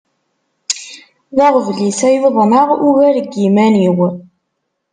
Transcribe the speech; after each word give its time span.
D 1.35 1.37
aɣbel-is 1.47 1.99
ay 2.09 2.17
uḍneɣ 2.27 2.67
ugar 2.87 3.15
n 3.25 3.31
yiman-iw. 3.41 3.97